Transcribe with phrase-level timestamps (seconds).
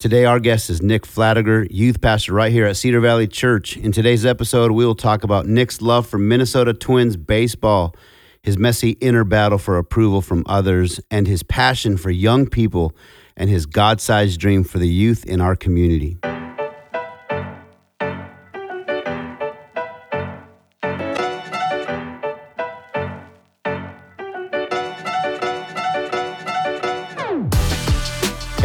[0.00, 3.76] Today, our guest is Nick Fladager, youth pastor right here at Cedar Valley Church.
[3.76, 7.96] In today's episode, we will talk about Nick's love for Minnesota Twins baseball,
[8.40, 12.94] his messy inner battle for approval from others, and his passion for young people
[13.36, 16.16] and his God sized dream for the youth in our community.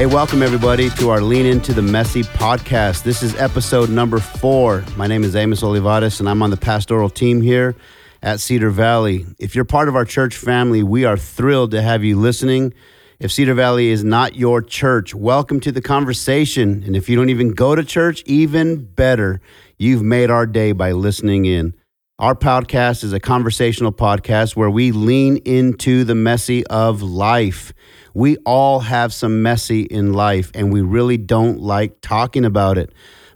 [0.04, 3.04] Hey, welcome everybody to our Lean Into the Messy podcast.
[3.04, 4.83] This is episode number four.
[4.97, 7.73] My name is Amos Olivares, and I'm on the pastoral team here
[8.21, 9.25] at Cedar Valley.
[9.39, 12.73] If you're part of our church family, we are thrilled to have you listening.
[13.21, 16.83] If Cedar Valley is not your church, welcome to the conversation.
[16.83, 19.39] And if you don't even go to church, even better,
[19.78, 21.75] you've made our day by listening in.
[22.20, 27.73] Our podcast is a conversational podcast where we lean into the messy of life
[28.13, 32.91] we all have some messy in life and we really don't like talking about it.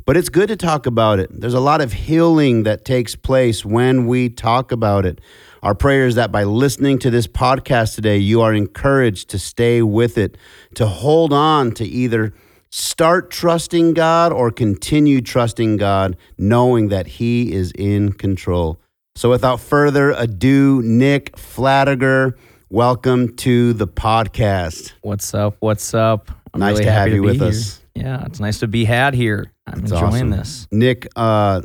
[0.05, 1.29] But it's good to talk about it.
[1.31, 5.19] There's a lot of healing that takes place when we talk about it.
[5.61, 9.81] Our prayer is that by listening to this podcast today, you are encouraged to stay
[9.81, 10.37] with it,
[10.75, 12.33] to hold on to either
[12.69, 18.79] start trusting God or continue trusting God, knowing that He is in control.
[19.15, 22.35] So without further ado, Nick Fladager
[22.69, 24.93] welcome to the podcast.
[25.01, 25.55] What's up?
[25.59, 26.31] What's up?
[26.53, 27.49] I'm nice really to have you to with here.
[27.49, 27.81] us.
[27.95, 29.51] Yeah, it's nice to be had here.
[29.65, 30.29] I'm That's enjoying awesome.
[30.31, 30.67] this.
[30.71, 31.61] Nick, uh,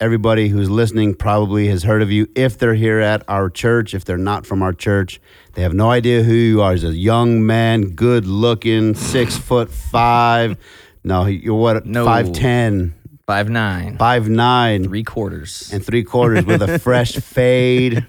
[0.00, 3.94] everybody who's listening probably has heard of you if they're here at our church.
[3.94, 5.20] If they're not from our church,
[5.54, 6.72] they have no idea who you are.
[6.72, 10.56] He's a young man, good looking, six foot five.
[11.04, 11.86] No, you're what?
[11.86, 12.04] No.
[12.04, 12.94] Five ten.
[13.26, 13.98] Five nine.
[13.98, 14.84] Five nine.
[14.84, 15.70] Three quarters.
[15.72, 18.06] And three quarters with a fresh fade.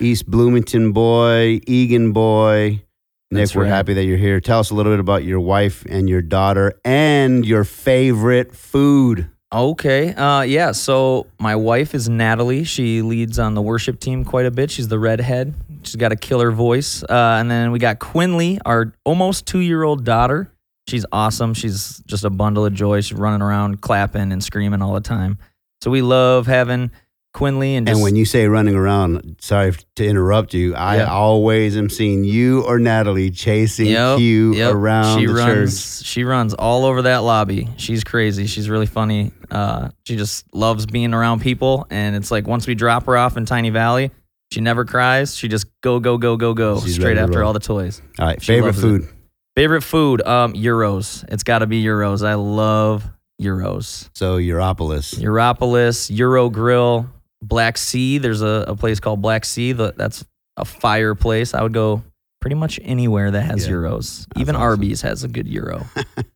[0.00, 2.82] East Bloomington boy, Eagan boy.
[3.30, 3.68] Nick, That's we're right.
[3.68, 4.40] happy that you're here.
[4.40, 9.28] Tell us a little bit about your wife and your daughter and your favorite food.
[9.52, 10.14] Okay.
[10.14, 10.72] Uh, yeah.
[10.72, 12.64] So my wife is Natalie.
[12.64, 14.70] She leads on the worship team quite a bit.
[14.70, 15.54] She's the redhead.
[15.82, 17.02] She's got a killer voice.
[17.02, 20.50] Uh, and then we got Quinley, our almost two year old daughter.
[20.86, 21.52] She's awesome.
[21.52, 23.02] She's just a bundle of joy.
[23.02, 25.38] She's running around clapping and screaming all the time.
[25.82, 26.90] So we love having
[27.34, 31.08] Quinley and just, and when you say running around, sorry to interrupt you, I yep.
[31.08, 34.74] always am seeing you or Natalie chasing yep, Q yep.
[34.74, 36.06] around she the runs, church.
[36.06, 37.68] She runs all over that lobby.
[37.76, 38.46] She's crazy.
[38.46, 39.32] She's really funny.
[39.50, 43.36] Uh, she just loves being around people, and it's like once we drop her off
[43.36, 44.10] in Tiny Valley,
[44.50, 45.36] she never cries.
[45.36, 48.00] She just go go go go go She's straight after all the toys.
[48.18, 49.02] All right, she favorite food.
[49.02, 49.10] It.
[49.54, 51.24] Favorite food, um, Gyros.
[51.28, 52.22] It's got to be Gyros.
[52.22, 53.08] I love
[53.40, 54.08] Gyros.
[54.14, 55.18] So Europolis.
[55.18, 57.08] Europolis, Euro Grill.
[57.42, 58.18] Black Sea.
[58.18, 59.72] There's a, a place called Black Sea.
[59.72, 60.24] That's
[60.56, 61.54] a fireplace.
[61.54, 62.02] I would go
[62.40, 64.26] pretty much anywhere that has yeah, gyros.
[64.36, 64.62] Even awesome.
[64.62, 65.86] Arby's has a good gyro.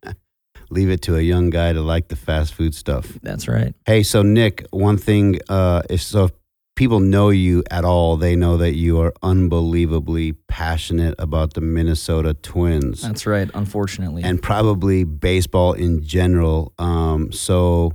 [0.71, 3.19] Leave it to a young guy to like the fast food stuff.
[3.23, 3.75] That's right.
[3.85, 6.33] Hey, so Nick, one thing uh, is so if
[6.77, 12.33] people know you at all, they know that you are unbelievably passionate about the Minnesota
[12.33, 13.03] Twins.
[13.03, 13.51] That's right.
[13.53, 16.73] Unfortunately, and probably baseball in general.
[16.79, 17.93] Um, so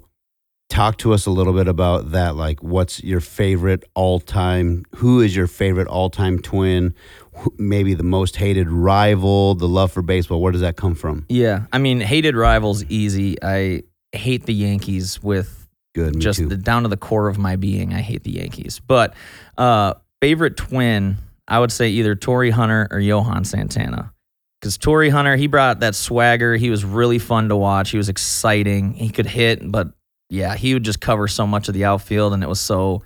[0.70, 5.36] talk to us a little bit about that like what's your favorite all-time who is
[5.36, 6.94] your favorite all-time twin
[7.58, 11.64] maybe the most hated rival the love for baseball where does that come from yeah
[11.72, 16.90] i mean hated rivals easy i hate the yankees with good just the, down to
[16.90, 19.14] the core of my being i hate the yankees but
[19.58, 21.16] uh favorite twin
[21.48, 24.12] i would say either torii hunter or johan santana
[24.60, 26.56] because Torii Hunter, he brought that swagger.
[26.56, 27.92] He was really fun to watch.
[27.92, 28.94] He was exciting.
[28.94, 29.90] He could hit, but
[30.30, 33.04] yeah, he would just cover so much of the outfield, and it was so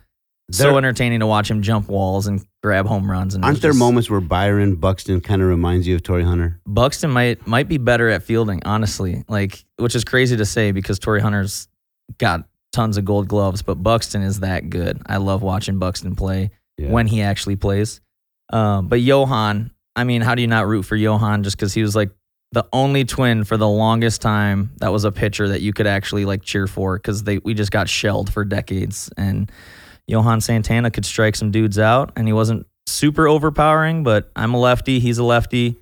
[0.52, 3.36] so entertaining to watch him jump walls and grab home runs.
[3.36, 6.60] And aren't there just, moments where Byron Buxton kind of reminds you of Torii Hunter?
[6.66, 9.24] Buxton might might be better at fielding, honestly.
[9.28, 11.68] Like, which is crazy to say because Torii Hunter's
[12.18, 15.02] got tons of Gold Gloves, but Buxton is that good.
[15.06, 16.90] I love watching Buxton play yeah.
[16.90, 18.02] when he actually plays.
[18.52, 21.82] Um, but Johan, I mean, how do you not root for Johan just because he
[21.82, 22.12] was like
[22.52, 26.26] the only twin for the longest time that was a pitcher that you could actually
[26.26, 29.52] like cheer for because they we just got shelled for decades and
[30.08, 34.60] Johan Santana could strike some dudes out and he wasn't super overpowering but I'm a
[34.60, 35.78] lefty he's a lefty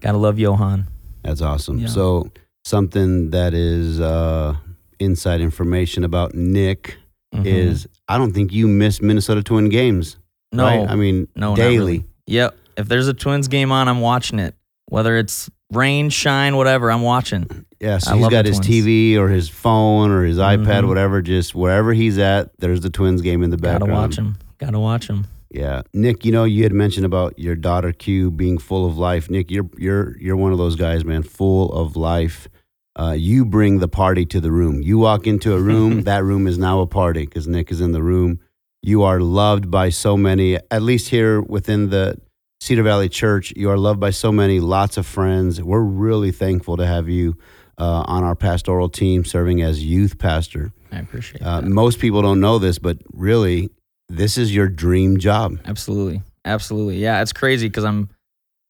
[0.00, 0.86] gotta love Johan
[1.22, 1.88] that's awesome yeah.
[1.88, 2.30] so
[2.64, 4.56] something that is uh,
[4.98, 6.98] inside information about Nick
[7.34, 7.46] mm-hmm.
[7.46, 10.18] is I don't think you miss Minnesota Twin games
[10.52, 10.88] no right?
[10.88, 12.04] I mean no daily really.
[12.26, 14.54] yep if there's a Twins game on I'm watching it
[14.86, 16.90] whether it's rain, shine, whatever.
[16.90, 17.66] I'm watching.
[17.80, 18.86] Yeah, so I he's got his twins.
[18.86, 20.88] TV or his phone or his iPad, mm-hmm.
[20.88, 21.20] whatever.
[21.20, 23.90] Just wherever he's at, there's the Twins game in the background.
[23.90, 24.36] Gotta watch him.
[24.58, 25.26] Gotta watch him.
[25.50, 26.24] Yeah, Nick.
[26.24, 29.28] You know, you had mentioned about your daughter Q being full of life.
[29.28, 32.48] Nick, you're you're you're one of those guys, man, full of life.
[32.96, 34.82] uh, you bring the party to the room.
[34.82, 37.92] You walk into a room, that room is now a party because Nick is in
[37.92, 38.40] the room.
[38.82, 42.18] You are loved by so many, at least here within the
[42.62, 43.52] Cedar Valley Church.
[43.56, 45.60] You are loved by so many, lots of friends.
[45.60, 47.36] We're really thankful to have you
[47.76, 50.72] uh, on our pastoral team serving as youth pastor.
[50.92, 51.66] I appreciate Uh, that.
[51.66, 53.70] most people don't know this, but really,
[54.08, 55.58] this is your dream job.
[55.64, 56.22] Absolutely.
[56.44, 56.98] Absolutely.
[56.98, 58.08] Yeah, it's crazy because I'm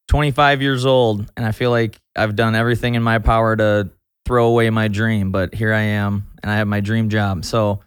[0.08, 3.90] 25 years old and I feel like I've done everything in my power to
[4.24, 7.44] throw away my dream, but here I am and I have my dream job.
[7.44, 7.80] So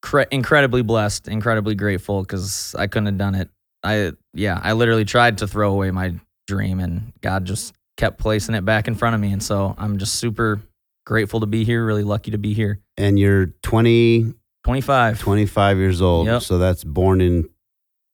[0.00, 3.50] cre- incredibly blessed, incredibly grateful because I couldn't have done it.
[3.84, 6.14] I, yeah, I literally tried to throw away my
[6.46, 9.32] dream and God just kept placing it back in front of me.
[9.32, 10.60] And so I'm just super
[11.06, 12.80] grateful to be here, really lucky to be here.
[12.96, 14.34] And you're 20,
[14.64, 16.26] 25, 25 years old.
[16.26, 16.42] Yep.
[16.42, 17.48] So that's born in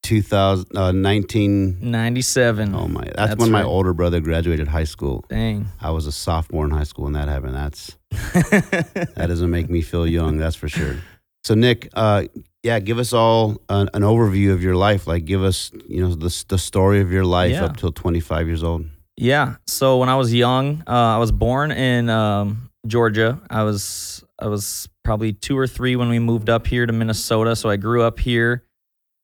[0.03, 1.79] 2000, uh, 19.
[1.81, 2.75] 97.
[2.75, 5.25] Oh my, that's, That's when my older brother graduated high school.
[5.29, 5.69] Dang.
[5.81, 7.55] I was a sophomore in high school when that happened.
[7.55, 10.97] That's that doesn't make me feel young, that's for sure.
[11.45, 12.25] So Nick, uh,
[12.63, 15.07] yeah, give us all an, an overview of your life.
[15.07, 17.65] Like, give us, you know, the the story of your life Yeah.
[17.65, 18.87] up till 25 years old.
[19.17, 19.57] Yeah.
[19.67, 23.41] So when I was young, uh, I was born in um, Georgia.
[23.51, 27.55] I was I was probably two or three when we moved up here to Minnesota.
[27.57, 28.65] So I grew up here.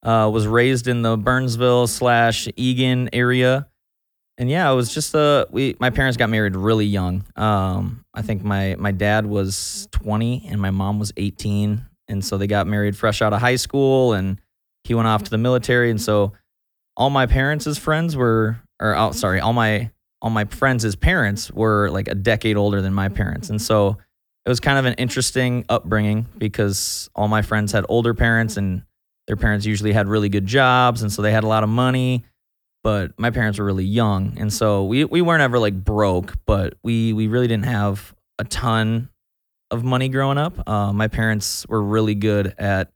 [0.02, 3.66] Uh, was raised in the Burnsville slash Eagan area,
[4.38, 7.24] and yeah, it was just uh we my parents got married really young.
[7.34, 12.38] Um, I think my my dad was 20 and my mom was 18, and so
[12.38, 12.50] they mm-hmm.
[12.50, 14.40] got married fresh out of high school, and
[14.84, 16.04] he went off to the military, and mm-hmm.
[16.04, 16.32] so
[16.96, 19.90] all my parents' friends were or oh, sorry, all my
[20.22, 23.50] all my friends' parents were like a decade older than my parents.
[23.50, 23.98] And so
[24.44, 28.82] it was kind of an interesting upbringing because all my friends had older parents and
[29.26, 32.24] their parents usually had really good jobs and so they had a lot of money,
[32.82, 34.34] but my parents were really young.
[34.38, 38.44] And so we we weren't ever like broke, but we we really didn't have a
[38.44, 39.08] ton
[39.70, 40.68] of money growing up.
[40.68, 42.92] Uh, my parents were really good at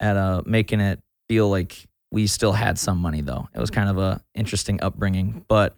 [0.00, 3.48] at uh, making it feel like we still had some money though.
[3.54, 5.76] It was kind of a interesting upbringing, but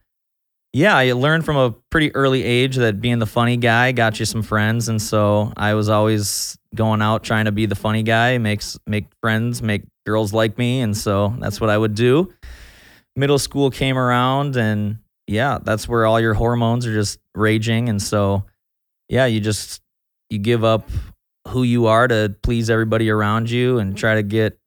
[0.72, 4.26] yeah, I learned from a pretty early age that being the funny guy got you
[4.26, 8.38] some friends, and so I was always going out trying to be the funny guy,
[8.38, 12.34] makes make friends, make girls like me, and so that's what I would do.
[13.14, 14.98] Middle school came around, and
[15.28, 18.44] yeah, that's where all your hormones are just raging, and so
[19.08, 19.80] yeah, you just
[20.34, 20.90] you give up
[21.48, 24.58] who you are to please everybody around you and try to get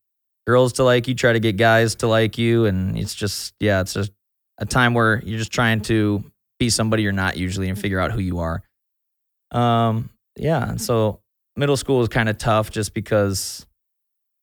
[0.47, 3.81] girls to like you, try to get guys to like you, and it's just yeah,
[3.81, 4.11] it's just
[4.57, 6.23] a time where you're just trying to
[6.59, 8.63] be somebody you're not usually and figure out who you are.
[9.51, 11.19] Um, yeah, and so
[11.55, 13.65] middle school is kind of tough just because,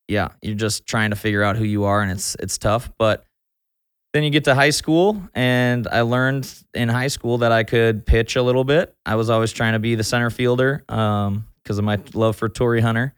[0.07, 2.91] yeah, you're just trying to figure out who you are, and it's it's tough.
[2.99, 3.25] But
[4.15, 8.07] then you get to high school, and I learned in high school that I could
[8.07, 8.95] pitch a little bit.
[9.05, 12.49] I was always trying to be the center fielder um, because of my love for
[12.49, 13.13] Torii Hunter.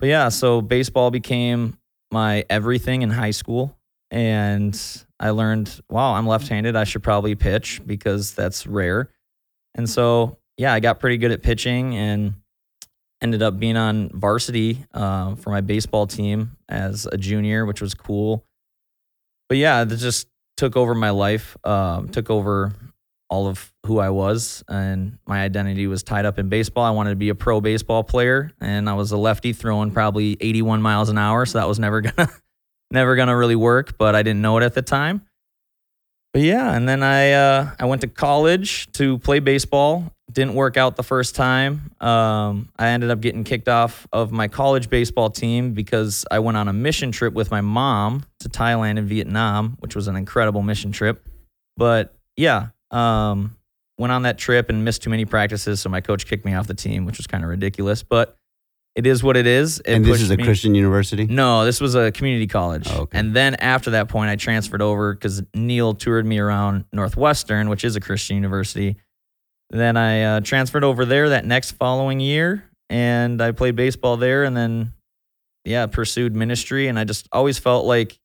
[0.00, 1.78] But yeah, so baseball became
[2.10, 3.78] my everything in high school,
[4.10, 4.76] and
[5.20, 6.74] I learned, wow, I'm left-handed.
[6.74, 9.10] I should probably pitch because that's rare.
[9.76, 12.34] And so, yeah, I got pretty good at pitching and
[13.22, 17.94] ended up being on varsity uh, for my baseball team as a junior, which was
[17.94, 18.44] cool.
[19.48, 20.26] But yeah, that just
[20.56, 22.72] took over my life, um, took over
[23.28, 26.84] all of who I was, and my identity was tied up in baseball.
[26.84, 30.36] I wanted to be a pro baseball player, and I was a lefty throwing probably
[30.40, 32.30] 81 miles an hour, so that was never gonna
[32.90, 33.98] never gonna really work.
[33.98, 35.22] But I didn't know it at the time.
[36.32, 40.12] But yeah, and then I uh, I went to college to play baseball.
[40.32, 41.92] Didn't work out the first time.
[42.00, 46.56] Um, I ended up getting kicked off of my college baseball team because I went
[46.56, 50.62] on a mission trip with my mom to Thailand and Vietnam, which was an incredible
[50.62, 51.24] mission trip.
[51.76, 53.56] But yeah, um,
[53.98, 56.66] went on that trip and missed too many practices, so my coach kicked me off
[56.66, 58.02] the team, which was kind of ridiculous.
[58.02, 58.36] But
[58.96, 59.80] it is what it is.
[59.80, 61.26] It and this is a me- Christian university?
[61.26, 62.88] no, this was a community college.
[62.90, 63.18] Oh, okay.
[63.18, 67.84] And then after that point, I transferred over because Neil toured me around Northwestern, which
[67.84, 68.96] is a Christian university.
[69.70, 74.44] Then I uh, transferred over there that next following year, and I played baseball there.
[74.44, 74.92] And then,
[75.64, 76.88] yeah, pursued ministry.
[76.88, 78.18] And I just always felt like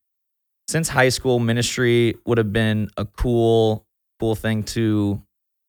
[0.67, 3.85] since high school, ministry would have been a cool,
[4.19, 5.21] cool thing to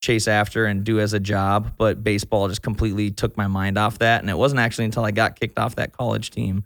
[0.02, 1.74] chase after and do as a job.
[1.78, 4.20] But baseball just completely took my mind off that.
[4.20, 6.64] And it wasn't actually until I got kicked off that college team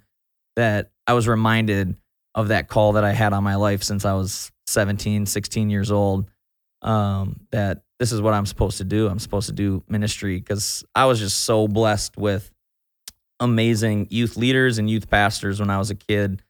[0.56, 1.96] that I was reminded
[2.34, 5.90] of that call that I had on my life since I was 17, 16 years
[5.90, 6.28] old.
[6.82, 9.08] Um, that this is what I'm supposed to do.
[9.08, 12.50] I'm supposed to do ministry because I was just so blessed with
[13.40, 16.42] amazing youth leaders and youth pastors when I was a kid.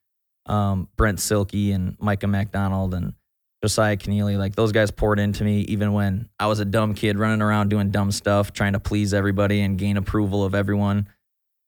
[0.46, 3.14] Um, Brent Silky and Micah McDonald and
[3.62, 7.18] Josiah Keneally, like those guys poured into me even when I was a dumb kid
[7.18, 11.08] running around doing dumb stuff, trying to please everybody and gain approval of everyone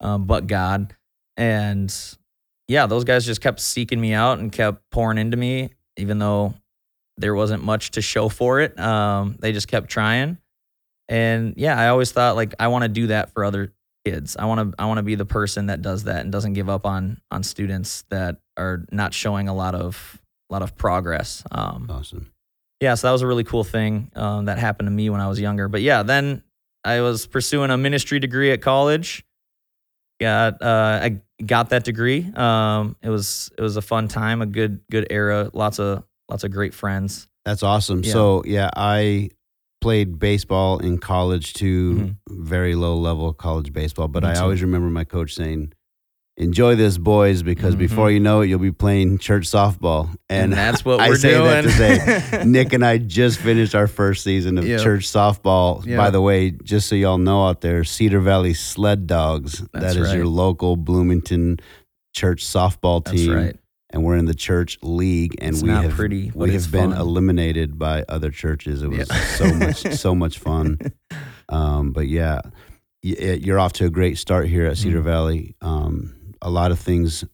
[0.00, 0.94] um, but God.
[1.36, 1.94] And
[2.66, 6.54] yeah, those guys just kept seeking me out and kept pouring into me, even though
[7.20, 8.78] there wasn't much to show for it.
[8.78, 10.38] Um, they just kept trying.
[11.08, 13.72] And yeah, I always thought like I want to do that for other
[14.04, 14.36] kids.
[14.36, 16.68] I want to I want to be the person that does that and doesn't give
[16.68, 20.20] up on on students that are not showing a lot of
[20.50, 21.42] a lot of progress.
[21.50, 22.30] Um, awesome.
[22.80, 25.28] Yeah, so that was a really cool thing um, that happened to me when I
[25.28, 25.68] was younger.
[25.68, 26.44] But yeah, then
[26.84, 29.24] I was pursuing a ministry degree at college.
[30.20, 32.30] Got uh, I got that degree.
[32.34, 36.44] Um, it was it was a fun time, a good good era, lots of lots
[36.44, 37.28] of great friends.
[37.44, 38.02] That's awesome.
[38.04, 38.12] Yeah.
[38.12, 39.30] So yeah, I
[39.80, 42.44] played baseball in college to mm-hmm.
[42.44, 44.40] very low level college baseball, but Me I too.
[44.40, 45.72] always remember my coach saying,
[46.36, 47.80] enjoy this, boys, because mm-hmm.
[47.80, 50.08] before you know it, you'll be playing church softball.
[50.28, 51.44] And, and that's what I we're say doing.
[51.44, 54.80] That to say, Nick and I just finished our first season of yep.
[54.80, 55.84] church softball.
[55.84, 55.96] Yep.
[55.96, 59.60] By the way, just so y'all know out there, Cedar Valley Sled Dogs.
[59.72, 60.16] That's that is right.
[60.16, 61.60] your local Bloomington
[62.14, 63.32] church softball team.
[63.32, 63.56] Right.
[63.90, 67.78] And we're in the church league, and it's we have pretty, we have been eliminated
[67.78, 68.82] by other churches.
[68.82, 70.78] It was so much so much fun.
[71.50, 72.42] Um, but yeah,
[73.00, 75.06] you're off to a great start here at Cedar mm-hmm.
[75.06, 75.56] Valley.
[75.62, 77.24] Um, a lot of things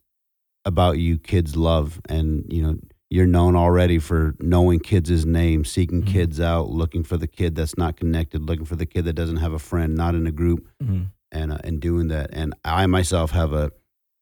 [0.64, 2.76] about you kids love and you know
[3.10, 6.12] you're known already for knowing kids' names, seeking mm-hmm.
[6.12, 9.36] kids out, looking for the kid that's not connected, looking for the kid that doesn't
[9.36, 11.04] have a friend, not in a group, mm-hmm.
[11.30, 12.30] and uh, and doing that.
[12.32, 13.70] And I myself have a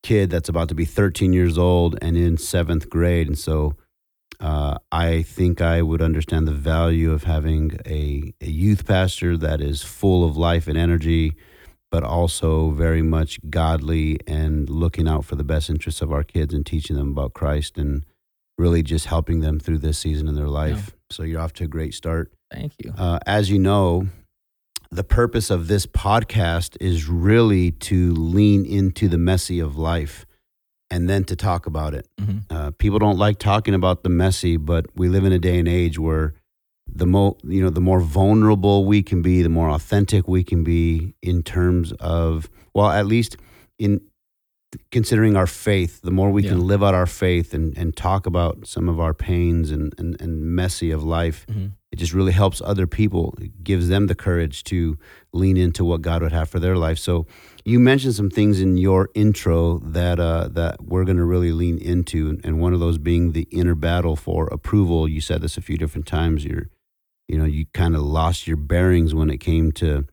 [0.03, 3.77] kid that's about to be 13 years old and in seventh grade, and so
[4.41, 9.61] uh, I think I would understand the value of having a, a youth pastor that
[9.61, 11.37] is full of life and energy
[11.93, 16.55] but also very much godly and looking out for the best interests of our kids
[16.55, 18.05] and teaching them about Christ and
[18.57, 20.87] really just helping them through this season in their life.
[20.87, 20.95] Yeah.
[21.11, 22.33] So you're off to a great start.
[22.51, 22.95] Thank you.
[22.97, 24.09] Uh, as you know,
[24.93, 30.27] the purpose of this podcast is really to lean into the messy of life
[30.91, 32.07] and then to talk about it.
[32.21, 32.55] Mm-hmm.
[32.55, 35.67] Uh, people don't like talking about the messy, but we live in a day and
[35.67, 36.35] age where
[36.87, 40.63] the more you know the more vulnerable we can be the more authentic we can
[40.63, 43.37] be in terms of well at least
[43.79, 44.01] in
[44.91, 46.51] considering our faith the more we yeah.
[46.51, 50.21] can live out our faith and, and talk about some of our pains and, and,
[50.21, 51.69] and messy of life mm-hmm.
[51.93, 54.99] It just really helps other people it gives them the courage to
[55.33, 56.99] lean into what god would have for their life.
[56.99, 57.27] So
[57.65, 61.79] you mentioned some things in your intro that uh, that we're going to really lean
[61.79, 65.09] into and one of those being the inner battle for approval.
[65.09, 66.45] You said this a few different times.
[66.45, 66.69] You're
[67.29, 70.07] you know you kind of lost your bearings when it came to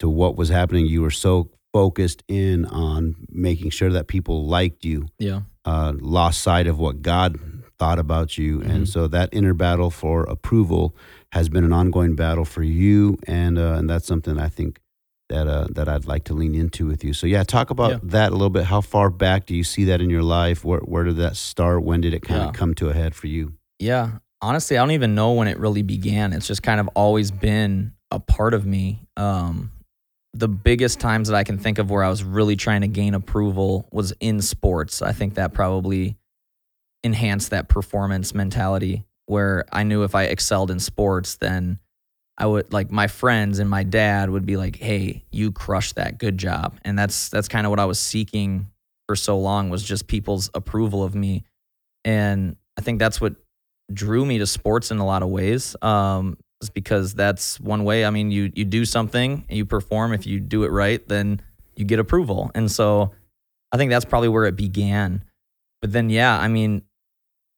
[0.00, 0.86] to what was happening.
[0.86, 5.42] You were so focused in on making sure that people liked you yeah.
[5.64, 7.38] uh, lost sight of what god
[7.78, 8.58] thought about you.
[8.58, 8.70] Mm-hmm.
[8.70, 10.96] and so that inner battle for approval
[11.32, 14.80] has been an ongoing battle for you and uh, and that's something i think
[15.28, 17.12] that uh, that I'd like to lean into with you.
[17.12, 17.98] So yeah, talk about yeah.
[18.04, 18.64] that a little bit.
[18.64, 20.64] How far back do you see that in your life?
[20.64, 21.84] Where where did that start?
[21.84, 22.48] When did it kind yeah.
[22.48, 23.54] of come to a head for you?
[23.78, 26.32] Yeah, honestly, I don't even know when it really began.
[26.32, 29.02] It's just kind of always been a part of me.
[29.16, 29.70] Um,
[30.34, 33.14] the biggest times that I can think of where I was really trying to gain
[33.14, 35.02] approval was in sports.
[35.02, 36.16] I think that probably
[37.02, 41.78] enhanced that performance mentality where I knew if I excelled in sports, then
[42.36, 46.18] I would like my friends and my dad would be like, "Hey, you crushed that.
[46.18, 48.70] Good job." And that's that's kind of what I was seeking
[49.06, 51.44] for so long was just people's approval of me.
[52.04, 53.34] And I think that's what
[53.92, 55.74] drew me to sports in a lot of ways.
[55.82, 58.04] Um, is because that's one way.
[58.04, 60.12] I mean, you you do something and you perform.
[60.12, 61.40] If you do it right, then
[61.76, 62.50] you get approval.
[62.54, 63.12] And so
[63.72, 65.24] I think that's probably where it began.
[65.80, 66.82] But then, yeah, I mean,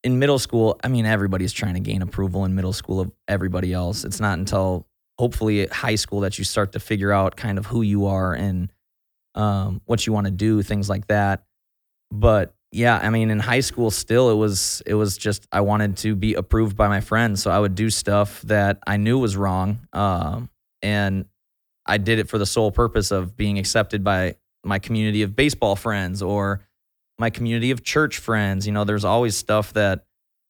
[0.02, 3.72] in middle school, I mean, everybody's trying to gain approval in middle school of everybody
[3.72, 4.04] else.
[4.04, 4.86] It's not until
[5.18, 8.32] hopefully at high school that you start to figure out kind of who you are
[8.32, 8.72] and
[9.34, 11.44] um, what you want to do, things like that.
[12.10, 15.96] But yeah, I mean, in high school, still it was it was just I wanted
[15.98, 19.36] to be approved by my friends, so I would do stuff that I knew was
[19.36, 20.50] wrong, um,
[20.82, 21.26] and
[21.84, 25.74] I did it for the sole purpose of being accepted by my community of baseball
[25.74, 26.60] friends or
[27.20, 28.66] my community of church friends.
[28.66, 30.06] You know, there's always stuff that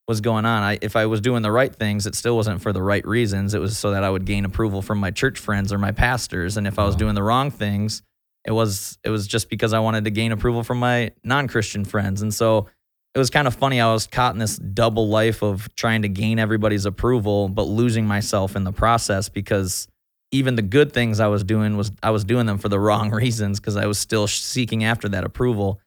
[0.08, 0.62] was going on.
[0.62, 3.54] I, if I was doing the right things, it still wasn't for the right reasons.
[3.54, 6.56] It was so that I would gain approval from my church friends or my pastors.
[6.56, 8.02] And if I was doing the wrong things,
[8.44, 12.22] it was it was just because I wanted to gain approval from my non-Christian friends.
[12.22, 12.68] And so
[13.14, 13.80] it was kind of funny.
[13.80, 18.06] I was caught in this double life of trying to gain everybody's approval, but losing
[18.06, 19.88] myself in the process because
[20.32, 23.10] even the good things I was doing was I was doing them for the wrong
[23.10, 25.80] reasons because I was still seeking after that approval.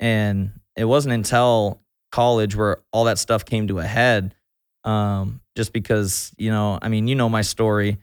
[0.00, 1.80] And it wasn't until
[2.10, 4.34] college where all that stuff came to a head
[4.82, 7.98] Um, just because, you know, I mean, you know my story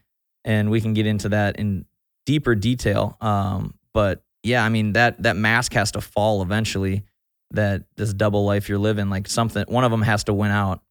[0.46, 1.86] and we can get into that in
[2.26, 3.18] deeper detail.
[3.20, 7.04] Um, but yeah, I mean that that mask has to fall eventually.
[7.52, 10.82] That this double life you're living, like something, one of them has to win out.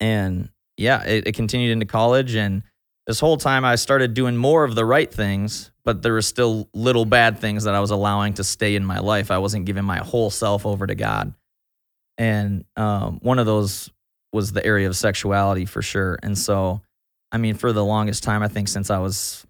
[0.00, 2.62] And yeah, it, it continued into college, and
[3.10, 6.68] this whole time I started doing more of the right things, but there were still
[6.72, 9.32] little bad things that I was allowing to stay in my life.
[9.32, 11.34] I wasn't giving my whole self over to God,
[12.18, 13.90] and um, one of those
[14.32, 16.20] was the area of sexuality for sure.
[16.22, 16.82] And so,
[17.32, 19.44] I mean, for the longest time, I think since I was,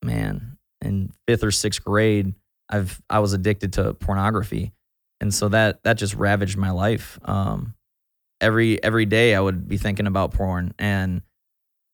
[0.00, 2.32] man, in fifth or sixth grade,
[2.68, 4.72] I've I was addicted to pornography,
[5.20, 7.18] and so that that just ravaged my life.
[7.24, 7.74] Um,
[8.40, 11.22] every every day I would be thinking about porn, and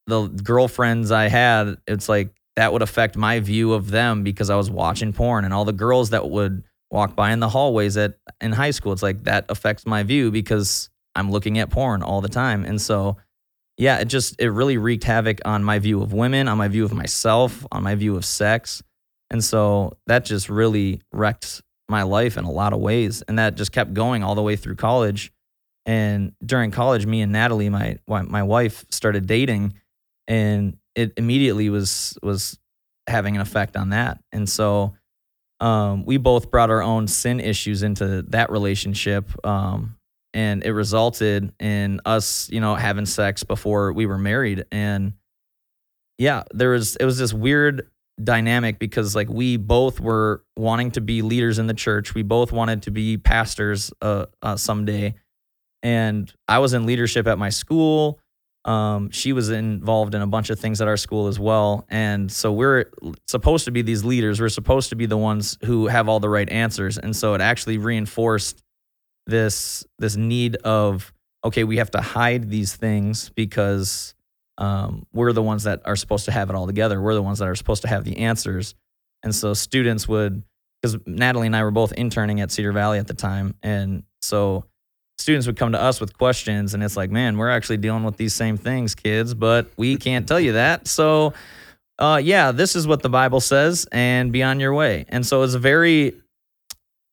[0.07, 4.57] the girlfriends I had, it's like that would affect my view of them because I
[4.57, 8.19] was watching porn, and all the girls that would walk by in the hallways at
[8.41, 12.21] in high school, it's like that affects my view because I'm looking at porn all
[12.21, 13.17] the time, and so
[13.81, 16.85] yeah, it just it really wreaked havoc on my view of women, on my view
[16.85, 18.83] of myself, on my view of sex.
[19.31, 23.23] And so that just really wrecked my life in a lot of ways.
[23.23, 25.33] And that just kept going all the way through college.
[25.87, 29.73] And during college, me and Natalie, my my wife, started dating,
[30.29, 32.59] and it immediately was was
[33.07, 34.23] having an effect on that.
[34.33, 34.95] And so
[35.61, 39.97] um, we both brought our own sin issues into that relationship, um,
[40.33, 44.65] and it resulted in us, you know, having sex before we were married.
[44.73, 45.15] And
[46.19, 47.89] yeah, there was it was this weird
[48.23, 52.15] dynamic because like we both were wanting to be leaders in the church.
[52.15, 55.15] We both wanted to be pastors uh, uh, someday,
[55.83, 58.20] and I was in leadership at my school.
[58.65, 62.31] Um, she was involved in a bunch of things at our school as well, and
[62.31, 62.91] so we're
[63.27, 64.41] supposed to be these leaders.
[64.41, 67.41] We're supposed to be the ones who have all the right answers, and so it
[67.41, 68.63] actually reinforced
[69.27, 71.13] this this need of
[71.45, 74.15] okay, we have to hide these things because
[74.59, 77.01] um, we're the ones that are supposed to have it all together.
[77.01, 78.75] We're the ones that are supposed to have the answers.
[79.23, 80.43] And so students would,
[80.81, 83.55] because Natalie and I were both interning at Cedar Valley at the time.
[83.63, 84.67] And so
[85.21, 86.75] students would come to us with questions.
[86.75, 90.27] And it's like, man, we're actually dealing with these same things, kids, but we can't
[90.27, 90.89] tell you that.
[90.89, 91.35] So,
[91.99, 95.05] uh, yeah, this is what the Bible says and be on your way.
[95.09, 96.15] And so it's a very,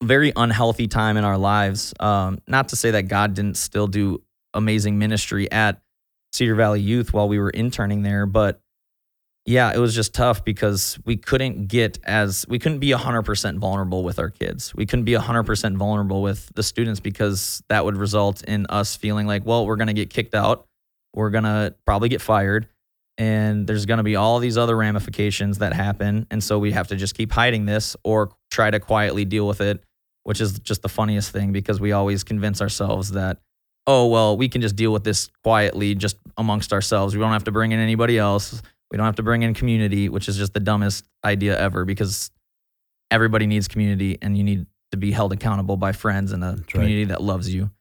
[0.02, 1.94] very unhealthy time in our lives.
[2.00, 4.22] Um, not to say that God didn't still do
[4.54, 5.82] amazing ministry at
[6.32, 8.26] Cedar Valley Youth while we were interning there.
[8.26, 8.62] But
[9.48, 14.04] yeah, it was just tough because we couldn't get as we couldn't be 100% vulnerable
[14.04, 14.76] with our kids.
[14.76, 19.26] We couldn't be 100% vulnerable with the students because that would result in us feeling
[19.26, 20.68] like, well, we're going to get kicked out.
[21.14, 22.68] We're going to probably get fired.
[23.18, 26.28] And there's going to be all these other ramifications that happen.
[26.30, 29.62] And so we have to just keep hiding this or try to quietly deal with
[29.62, 29.82] it,
[30.24, 33.38] which is just the funniest thing because we always convince ourselves that
[33.90, 37.16] oh, well, we can just deal with this quietly just amongst ourselves.
[37.16, 38.62] We don't have to bring in anybody else.
[38.92, 42.32] We don't have to bring in community, which is just the dumbest idea ever because
[43.12, 46.68] everybody needs community and you need to be held accountable by friends and a That's
[46.68, 47.10] community right.
[47.10, 47.72] that loves you.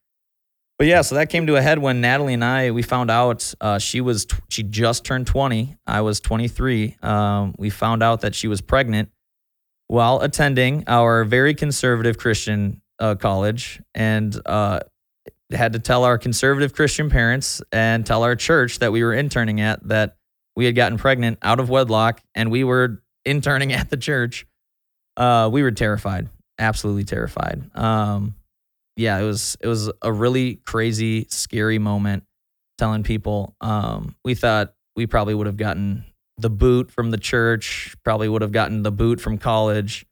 [0.79, 3.55] But yeah, so that came to a head when Natalie and I we found out
[3.61, 5.77] uh, she was t- she just turned 20.
[5.87, 6.97] I was 23.
[7.03, 9.11] Um, we found out that she was pregnant
[9.87, 14.81] while attending our very conservative Christian uh, college, and uh,
[15.51, 19.61] had to tell our conservative Christian parents and tell our church that we were interning
[19.61, 20.17] at that
[20.57, 24.47] we had gotten pregnant out of wedlock and we were interning at the church.
[25.17, 27.71] Uh, we were terrified, absolutely terrified.
[27.75, 28.35] Um,
[28.97, 32.25] yeah, it was it was a really crazy, scary moment.
[32.79, 36.05] Telling people, um, we thought we probably would have gotten
[36.37, 40.05] the boot from the church, probably would have gotten the boot from college.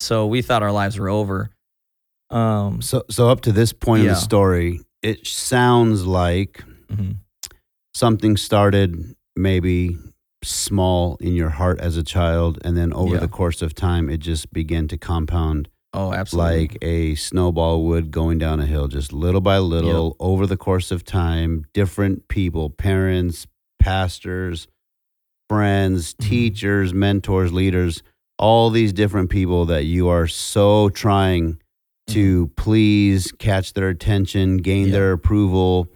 [0.00, 1.50] So we thought our lives were over.
[2.28, 4.10] Um, so, so up to this point yeah.
[4.10, 7.12] of the story, it sounds like mm-hmm.
[7.94, 9.96] something started maybe
[10.44, 13.20] small in your heart as a child, and then over yeah.
[13.20, 15.68] the course of time, it just began to compound.
[15.94, 16.60] Oh, absolutely.
[16.60, 20.16] Like a snowball would going down a hill, just little by little yep.
[20.20, 23.46] over the course of time, different people, parents,
[23.78, 24.68] pastors,
[25.50, 26.30] friends, mm-hmm.
[26.30, 28.02] teachers, mentors, leaders,
[28.38, 31.60] all these different people that you are so trying
[32.06, 32.54] to mm-hmm.
[32.54, 34.92] please catch their attention, gain yeah.
[34.92, 35.88] their approval.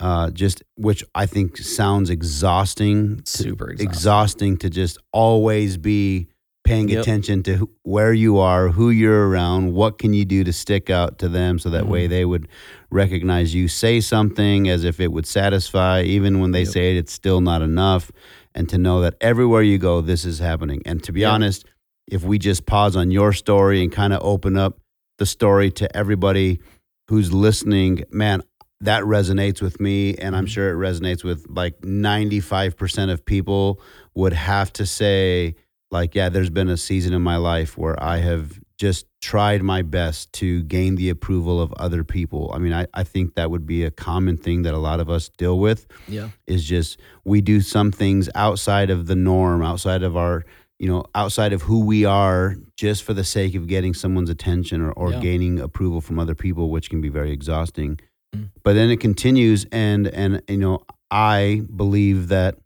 [0.00, 3.22] Uh, just which I think sounds exhausting.
[3.26, 3.88] Super exhausting.
[3.88, 6.28] exhausting to just always be
[6.64, 7.02] paying yep.
[7.02, 10.88] attention to who, where you are, who you're around, what can you do to stick
[10.88, 11.92] out to them, so that mm-hmm.
[11.92, 12.48] way they would
[12.90, 13.68] recognize you.
[13.68, 16.72] Say something as if it would satisfy, even when they yep.
[16.72, 18.10] say it, it's still not enough.
[18.54, 20.82] And to know that everywhere you go, this is happening.
[20.84, 21.32] And to be yep.
[21.32, 21.66] honest,
[22.06, 24.80] if we just pause on your story and kind of open up
[25.18, 26.60] the story to everybody
[27.08, 28.42] who's listening, man,
[28.80, 30.50] that resonates with me, and I'm Mhm.
[30.50, 33.80] sure it resonates with like 95% of people
[34.14, 35.54] would have to say,
[35.90, 39.82] like, yeah, there's been a season in my life where I have just tried my
[39.82, 42.50] best to gain the approval of other people.
[42.54, 45.10] I mean, I, I think that would be a common thing that a lot of
[45.10, 46.30] us deal with Yeah.
[46.46, 50.44] is just we do some things outside of the norm, outside of our,
[50.78, 54.80] you know, outside of who we are, just for the sake of getting someone's attention
[54.80, 55.20] or, or Yeah.
[55.20, 57.98] gaining approval from other people, which can be very exhausting.
[58.34, 58.50] Mm.
[58.62, 62.56] But then it continues, and and you know, I believe that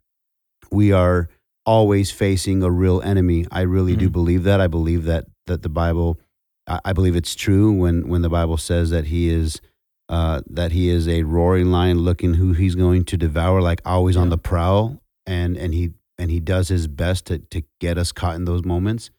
[0.71, 1.29] we are
[1.65, 3.45] always facing a real enemy.
[3.51, 4.13] I really do Mhm.
[4.13, 4.61] believe that.
[4.61, 6.19] I believe that that the Bible,
[6.67, 9.61] I, I believe it's true when when the Bible says that He is.
[10.07, 14.15] Uh, that he is a roaring lion looking who he's going to devour like always
[14.15, 18.11] on the prowl and and he and he does his best to to get us
[18.11, 19.09] caught in those moments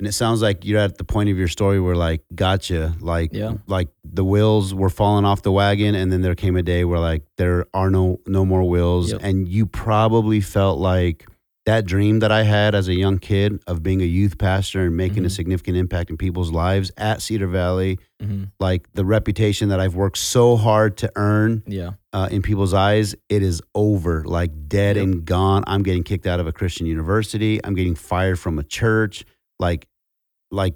[0.00, 3.30] and it sounds like you're at the point of your story where like gotcha like
[3.34, 3.54] Yeah.
[3.66, 6.98] like the wheels were falling off the wagon and then there came a day where
[6.98, 9.20] like there are no no more wheels Yep.
[9.22, 11.26] and you probably felt like
[11.66, 14.96] that dream that I had as a young kid of being a youth pastor and
[14.96, 15.32] making a Mhm.
[15.32, 20.16] significant impact in people's lives at Cedar Valley hmm like the reputation that I've worked
[20.18, 21.90] so hard to earn Yeah.
[22.14, 25.04] uh, in people's eyes, it is over, like dead Yep.
[25.04, 25.62] and gone.
[25.66, 27.60] I'm getting kicked out of a Christian university.
[27.64, 29.24] I'm getting fired from a church.
[29.58, 29.86] Like,
[30.50, 30.74] like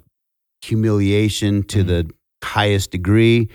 [0.61, 1.87] humiliation to Mhm.
[1.87, 2.11] the
[2.43, 3.49] highest degree.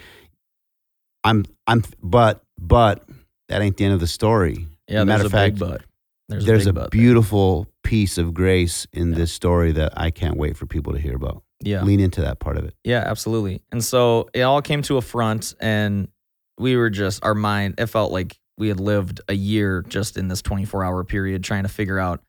[1.24, 3.04] I'm, I'm, but, but
[3.48, 4.66] that ain't the end of the story.
[4.88, 5.04] Yeah.
[5.04, 5.82] Matter of fact, but.
[6.28, 7.00] There's, There's, a, a, but there.
[7.00, 9.16] beautiful piece of grace in Yeah.
[9.18, 11.42] this story that I can't wait for people to hear about.
[11.60, 11.82] Yeah.
[11.82, 12.74] Lean into that part of it.
[12.84, 13.62] Yeah, absolutely.
[13.72, 16.06] And so it all came to a front, and
[16.56, 20.28] we were just, our mind, it felt like we had lived a year just in
[20.28, 22.22] this 24 hour period trying to figure out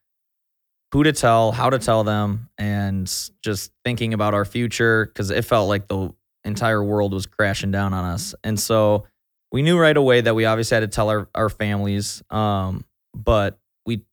[0.92, 3.08] who to tell, how to tell them, and
[3.42, 7.94] just thinking about our future because it felt like the entire world was crashing down
[7.94, 8.36] on us.
[8.44, 9.06] And so
[9.52, 12.24] we knew right away that we obviously had to tell our, our families.
[12.30, 14.04] Um, but we,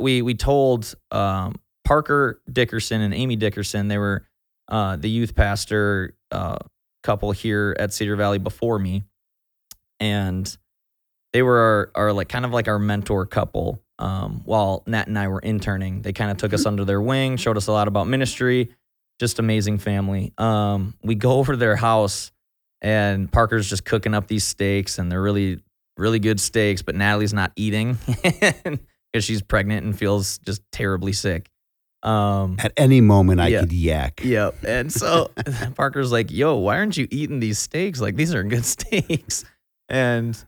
[0.00, 4.26] we, we told um, Parker Dickerson and Amy Dickerson, they were
[4.68, 6.58] uh, the youth pastor uh,
[7.02, 9.04] couple here at Cedar Valley before me,
[9.98, 10.56] and
[11.32, 13.82] they were our, our like kind of like our mentor couple.
[13.98, 17.36] Um, while Nat and I were interning, they kind of took us under their wing,
[17.36, 18.74] showed us a lot about ministry.
[19.18, 20.32] Just amazing family.
[20.38, 22.30] Um, we go over to their house,
[22.80, 25.60] and Parker's just cooking up these steaks, and they're really
[25.96, 26.80] really good steaks.
[26.82, 31.50] But Natalie's not eating because she's pregnant and feels just terribly sick.
[32.04, 33.60] Um, At any moment, I Yeah.
[33.62, 34.20] could yak.
[34.22, 34.62] Yep.
[34.64, 35.32] And so
[35.74, 38.00] Parker's like, yo, why aren't you eating these steaks?
[38.00, 39.44] Like, these are good steaks.
[39.88, 40.38] And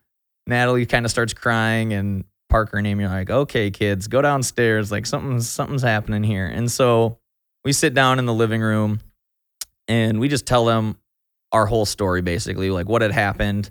[0.47, 4.91] Natalie kind of starts crying, and Parker Amy are like, okay, kids, go downstairs.
[4.91, 6.47] Like, something's, something's happening here.
[6.47, 7.19] And so
[7.65, 9.01] we sit down in the living room
[9.89, 10.99] and we just tell them
[11.53, 13.71] our whole story, basically, like what had happened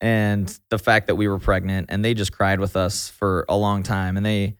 [0.00, 1.86] and the fact that we were pregnant.
[1.90, 4.16] And they just cried with us for a long time.
[4.16, 4.56] And they,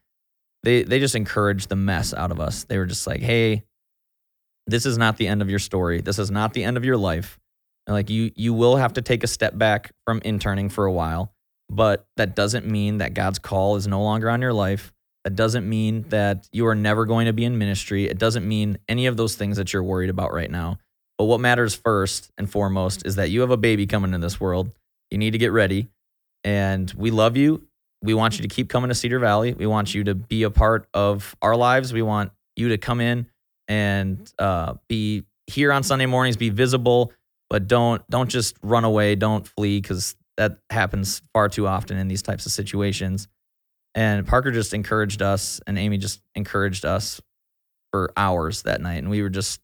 [0.62, 2.64] they, they just encouraged the mess out of us.
[2.64, 3.64] They were just like, hey,
[4.66, 6.00] this is not the end of your story.
[6.00, 7.38] This is not the end of your life.
[7.86, 10.92] And like you you will have to take a step back from interning for a
[10.92, 11.34] while,
[11.70, 14.92] but that doesn't mean that God's call is no longer on your life.
[15.24, 18.05] That doesn't mean that you are never going to be in ministry.
[18.07, 20.79] It doesn't mean any of those things that you're worried about right now.
[21.16, 24.40] But what matters first and foremost is that you have a baby coming in this
[24.40, 24.70] world.
[25.11, 25.88] You need to get ready.
[26.42, 27.66] And we love you.
[28.03, 29.55] We want you to keep coming to Cedar Valley.
[29.55, 31.92] We want you to be a part of our lives.
[31.92, 33.27] We want you to come in
[33.66, 37.12] and uh, be here on Sunday mornings, be visible,
[37.48, 42.09] but don't don't just run away, don't flee, because that happens far too often in
[42.09, 43.29] these types of situations.
[43.94, 47.20] And Parker just encouraged us, and Amy just encouraged us
[47.92, 49.61] for hours that night, and we were just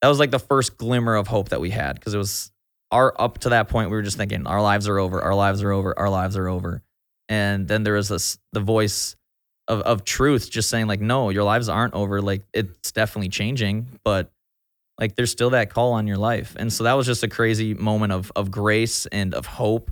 [0.00, 2.50] that was like the first glimmer of hope that we had because it was
[2.90, 5.62] our up to that point we were just thinking our lives are over, our lives
[5.62, 6.82] are over, our lives are over,
[7.28, 9.16] and then there was this the voice
[9.68, 12.22] of, of truth just saying like no your lives aren't over.
[12.22, 14.30] Like it's definitely changing but
[14.98, 16.54] like there's still that call on your life.
[16.58, 19.90] And so that was just a crazy moment of of grace and of hope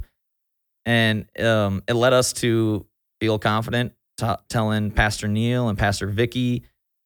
[0.84, 2.86] and um, it led us to
[3.20, 6.64] feel confident t- telling pastor neil and pastor vicky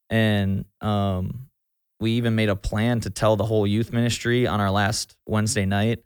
[0.09, 1.49] and um,
[2.01, 5.67] we even made a plan to tell the whole youth ministry on our last wednesday
[5.67, 6.03] night.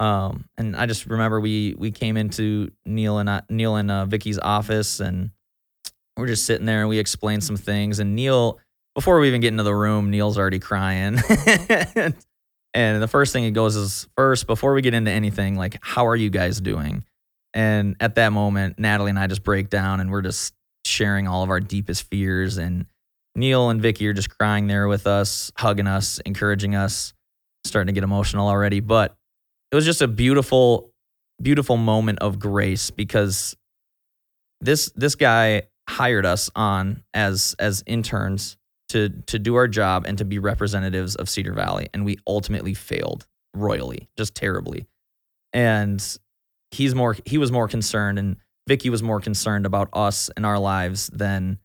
[0.00, 4.40] Um, and i just remember we we came into neil and neil and uh, vicky's
[4.40, 5.30] office and
[6.16, 7.98] we're just sitting there and we explained some things.
[7.98, 8.58] And neil
[8.94, 11.18] before we even get into the room neil's already crying.
[11.96, 12.14] And
[12.74, 16.16] the first thing he goes is first before we get into anything like how are
[16.16, 17.04] you guys doing?
[17.52, 21.42] And at that moment natalie and i just break down and we're just sharing all
[21.42, 22.58] of our deepest fears.
[22.58, 22.86] And
[23.36, 27.14] neil and vicky are just crying there with us hugging us encouraging us
[27.64, 28.80] starting to get emotional already.
[28.80, 29.16] But
[29.72, 30.90] it was just a beautiful
[31.42, 33.56] beautiful moment of grace because
[34.60, 38.56] this this guy hired us on as as interns
[38.94, 42.74] to to do our job and to be representatives of Cedar Valley and we ultimately
[42.74, 44.86] failed royally just terribly.
[45.52, 46.02] And
[46.70, 48.36] he's more he was more concerned and
[48.68, 51.58] Vicky was more concerned about us and our lives than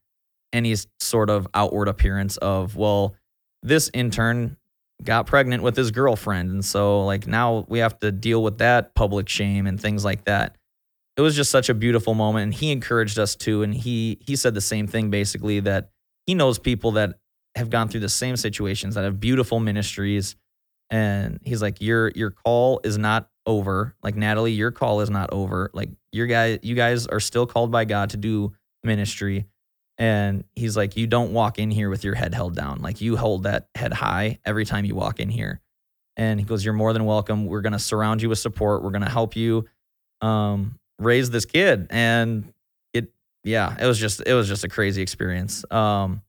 [0.51, 3.15] any sort of outward appearance of well
[3.61, 4.57] this intern
[5.03, 8.95] got pregnant with his girlfriend and so like now we have to deal with that
[8.95, 10.55] public shame and things like that.
[11.15, 14.35] It was just such a beautiful moment and he encouraged us too and he he
[14.35, 15.91] said the same thing basically that
[16.29, 17.19] he knows people that
[17.55, 20.35] have gone through the same situations that have beautiful ministries
[20.91, 25.31] and he's like your your call is not over like Natalie your call is not
[25.33, 29.45] over like your guy you guys are still called by God to do ministry
[29.99, 32.81] and he's like, You don't walk in here with your head held down.
[32.81, 35.59] Like, you hold that head high every time you walk in here.
[36.15, 37.45] And he goes, You're more than welcome.
[37.45, 38.81] We're going to surround you with support.
[38.81, 39.65] We're going to help you
[40.21, 41.87] um, raise this kid.
[41.89, 42.53] And
[43.43, 45.63] yeah, it was just, it was just a crazy experience.
[45.71, 46.21] Um,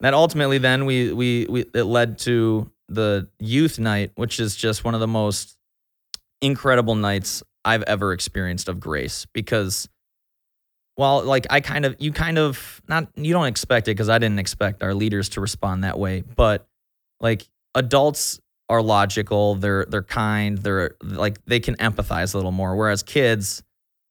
[0.00, 4.84] that ultimately then we, we, we, it led to the youth night, which is just
[4.84, 5.56] one of the most
[6.40, 9.88] incredible nights I've ever experienced of grace because
[10.96, 14.18] well, like I kind of, you kind of, not, you don't expect it because I
[14.18, 16.20] didn't expect our leaders to respond that way.
[16.20, 16.66] But
[17.20, 22.76] like adults are logical, they're they're kind, they're like they can empathize a little more.
[22.76, 23.62] Whereas kids,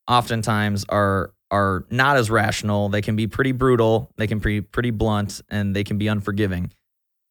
[0.07, 2.89] oftentimes are are not as rational.
[2.89, 6.71] They can be pretty brutal, they can be pretty blunt, and they can be unforgiving.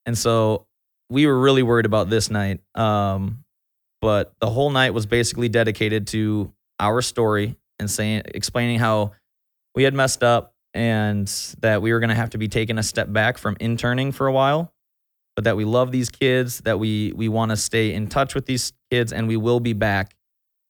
[0.06, 0.66] And so
[1.08, 2.60] we were really worried about this night.
[2.74, 3.44] Um,
[4.00, 9.12] but the whole night was basically dedicated to our story and saying explaining how
[9.74, 11.26] we had messed up and
[11.60, 14.26] that we were going to have to be taking a step back from interning for
[14.26, 14.72] a while
[15.36, 18.46] but that we love these kids that we we want to stay in touch with
[18.46, 20.14] these kids and we will be back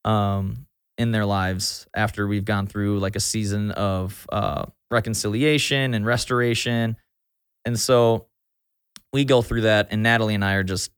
[0.04, 0.66] um,
[1.00, 6.94] in their lives after we've gone through like a season of uh, reconciliation and restoration.
[7.64, 8.26] And so
[9.10, 10.92] we go through that and natalie and i are just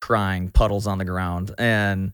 [0.00, 1.54] crying puddles on the ground.
[1.58, 2.12] And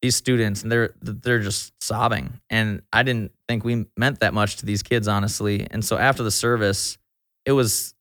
[0.00, 2.40] these students and they're they're just sobbing.
[2.48, 5.66] And i didn't think we meant that much to these kids honestly.
[5.70, 6.96] And so after the service
[7.44, 7.94] it was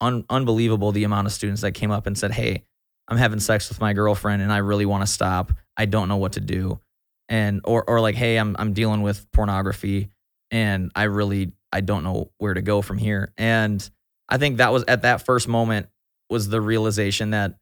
[0.00, 2.62] un- unbelievable the amount of students that came up and said hey
[3.08, 5.52] i'm having sex with my girlfriend and i really want to stop.
[5.76, 6.80] I don't know what to do
[7.28, 10.08] and or or like hey i'm i'm dealing with pornography
[10.50, 13.32] and i really i don't know where to go from here.
[13.36, 13.88] And
[14.28, 15.88] i think that was at that first moment
[16.30, 17.54] was the realization that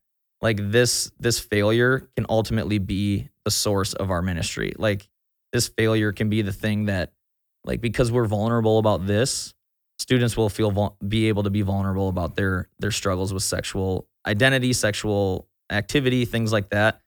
[0.42, 4.74] like this this failure can ultimately be the source of our ministry.
[4.76, 5.08] Like
[5.52, 7.12] this failure can be the thing that
[7.64, 9.54] like because we're vulnerable about this
[9.98, 14.72] students will feel be able to be vulnerable about their their struggles with sexual identity
[14.72, 17.00] sexual activity things like that.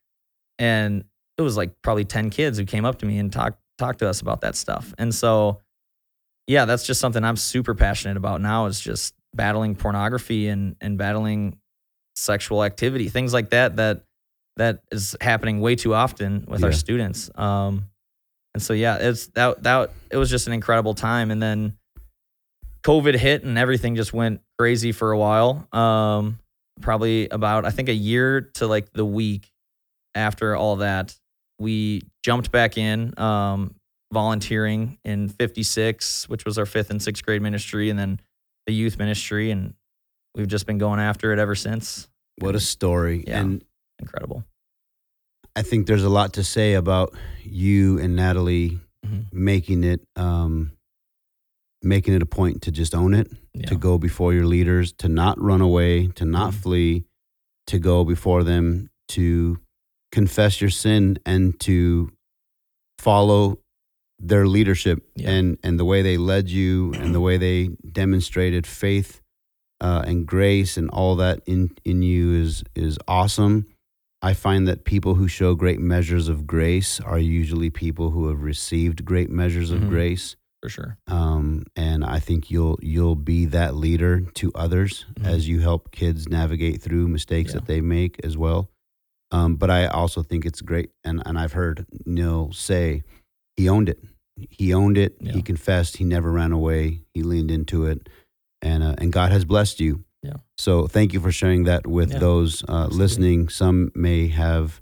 [0.57, 1.05] And
[1.39, 4.09] it was like probably 10 kids who came up to me and talked talked to
[4.09, 5.61] us about that stuff and so
[6.47, 10.97] yeah that's just something i'm super passionate about now is just battling pornography and and
[10.97, 11.57] battling
[12.19, 14.03] sexual activity, things like that that
[14.57, 16.67] that is happening way too often with yeah.
[16.67, 17.29] our students.
[17.35, 17.89] Um,
[18.53, 21.31] and so yeah, it's that that it was just an incredible time.
[21.31, 21.77] And then
[22.83, 25.67] COVID hit and everything just went crazy for a while.
[25.71, 26.39] Um,
[26.81, 29.49] probably about I think a year to like the week
[30.15, 31.17] after all that,
[31.59, 33.75] we jumped back in, um,
[34.11, 38.19] volunteering in 56, which was our fifth and sixth grade ministry, and then
[38.65, 39.73] the youth ministry, and
[40.35, 42.07] we've just been going after it ever since.
[42.39, 43.23] What a story.
[43.27, 43.63] Yeah, and
[43.99, 44.43] incredible.
[45.55, 49.21] I think there's a lot to say about you and Natalie mm-hmm.
[49.31, 50.71] making it um,
[51.81, 53.67] making it a point to just own it, yeah.
[53.67, 56.61] to go before your leaders, to not run away, to not mm-hmm.
[56.61, 57.05] flee,
[57.67, 59.59] to go before them, to
[60.11, 62.11] confess your sin and to
[62.97, 63.59] follow
[64.19, 65.29] their leadership yeah.
[65.29, 69.21] and and the way they led you and the way they demonstrated faith
[69.81, 73.65] uh, and grace and all that in in you is is awesome.
[74.21, 78.41] I find that people who show great measures of grace are usually people who have
[78.41, 79.89] received great measures of mm-hmm.
[79.89, 80.35] grace.
[80.61, 80.97] For sure.
[81.07, 85.25] Um, and I think you'll you'll be that leader to others mm-hmm.
[85.25, 87.59] as you help kids navigate through mistakes yeah.
[87.59, 88.69] that they make as well.
[89.31, 93.03] Um, but I also think it's great, and and I've heard Neil say
[93.57, 94.03] he owned it.
[94.49, 95.17] He owned it.
[95.19, 95.33] Yeah.
[95.33, 95.97] He confessed.
[95.97, 97.01] He never ran away.
[97.13, 98.07] He leaned into it
[98.61, 100.03] and uh, and God has blessed you.
[100.23, 100.33] Yeah.
[100.57, 103.49] So thank you for sharing that with yeah, those uh, listening.
[103.49, 104.81] Some may have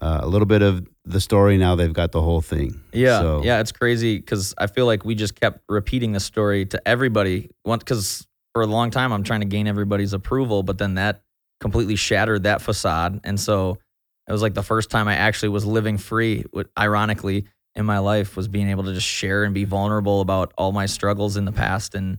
[0.00, 2.80] uh, a little bit of the story now; they've got the whole thing.
[2.92, 3.42] Yeah, so.
[3.44, 7.50] yeah, it's crazy because I feel like we just kept repeating the story to everybody.
[7.64, 11.22] Because for a long time, I'm trying to gain everybody's approval, but then that
[11.60, 13.78] completely shattered that facade, and so
[14.28, 16.44] It was like the first time I actually was living free.
[16.78, 20.72] Ironically in my life was being able to just share and be vulnerable about all
[20.72, 21.94] my struggles in the past.
[21.94, 22.18] And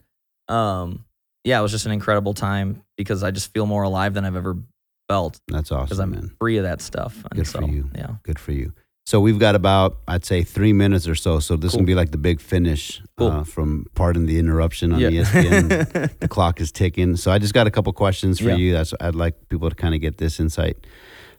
[0.49, 1.05] um,
[1.43, 4.35] yeah, it was just an incredible time because I just feel more alive than I've
[4.35, 4.57] ever
[5.07, 6.31] felt That's awesome, because I'm man.
[6.39, 7.15] free of that stuff.
[7.31, 7.89] And Good so, for you.
[7.95, 8.15] Yeah.
[8.23, 8.73] Good for you.
[9.05, 11.39] So we've got about, I'd say, three minutes or so.
[11.39, 11.81] So this Cool.
[11.81, 13.27] will be like the big finish Cool.
[13.27, 15.09] uh, from Pardon the Interruption on Yeah.
[15.09, 16.19] ESPN.
[16.19, 17.17] the clock is ticking.
[17.17, 18.55] So I just got a couple questions for Yeah.
[18.55, 18.73] you.
[18.73, 20.77] That's I'd like people to kind of get this insight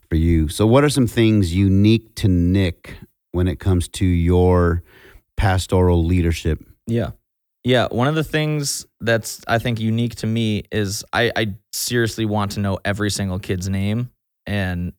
[0.08, 0.48] for you.
[0.48, 2.96] So what are some things unique to Nick
[3.32, 4.82] when it comes to your
[5.36, 6.64] pastoral leadership?
[6.86, 7.10] Yeah.
[7.62, 7.88] Yeah.
[7.90, 12.52] One of the things that's I think unique to me is I, I seriously want
[12.52, 14.10] to know every single kid's name
[14.46, 14.92] and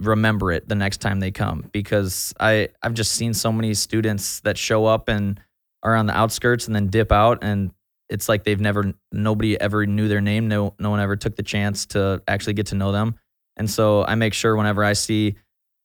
[0.00, 4.40] remember it the next time they come because I, I've just seen so many students
[4.40, 5.40] that show up and
[5.82, 7.70] are on the outskirts and then dip out and
[8.08, 10.48] it's like they've never nobody ever knew their name.
[10.48, 13.16] No no one ever took the chance to actually get to know them.
[13.56, 15.36] And so I make sure whenever I see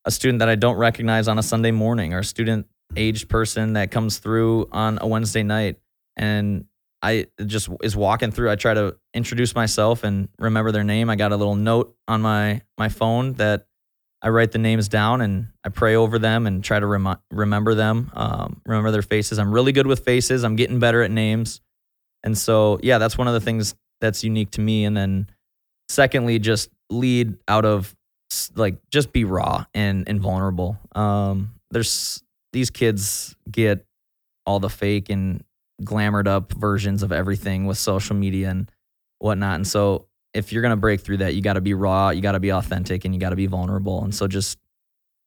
[0.06, 3.74] a student that I don't recognize on a Sunday morning or a student aged person
[3.74, 5.78] that comes through on a Wednesday night
[6.18, 6.66] and
[7.02, 8.52] I just is walking through.
[8.52, 11.10] I try to introduce myself and remember their name.
[11.10, 13.66] I got a little note on my my phone that
[14.22, 17.74] I write the names down and I pray over them and try to remi- remember
[17.74, 19.40] them, um, remember their faces.
[19.40, 20.44] I'm really good with faces.
[20.44, 21.60] I'm getting better at names,
[22.24, 24.86] and so yeah, that's one of the things that's unique to me.
[24.86, 25.28] And then
[25.90, 27.96] secondly, just lead out of
[28.56, 30.78] like just be raw and and vulnerable.
[30.94, 32.24] Um, there's
[32.54, 33.86] these kids get
[34.46, 35.44] all the fake and
[35.84, 38.72] glamored up versions of everything with social media and
[39.20, 39.56] whatnot.
[39.56, 42.34] And so if you're gonna break through that, you got to be raw, you got
[42.34, 44.04] to be authentic, and you got to be vulnerable.
[44.04, 44.58] And so just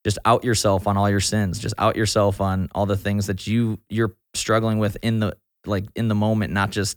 [0.05, 1.59] just out yourself on all your sins.
[1.59, 5.85] Just out yourself on all the things that you you're struggling with in the like
[5.95, 6.97] in the moment, not just